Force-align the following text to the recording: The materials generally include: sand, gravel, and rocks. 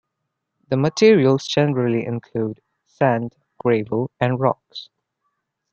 The 0.69 0.77
materials 0.77 1.45
generally 1.45 2.07
include: 2.07 2.59
sand, 2.87 3.35
gravel, 3.59 4.09
and 4.19 4.39
rocks. 4.39 4.89